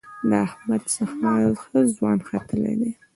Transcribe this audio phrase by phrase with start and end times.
[0.29, 1.29] له احمد څخه
[1.61, 2.91] ښه ځوان ختلی دی.